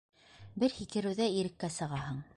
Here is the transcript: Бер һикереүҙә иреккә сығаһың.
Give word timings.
Бер 0.63 0.73
һикереүҙә 0.77 1.29
иреккә 1.37 1.73
сығаһың. 1.77 2.23